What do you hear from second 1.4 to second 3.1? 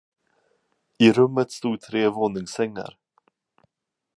stod tre våningssängar.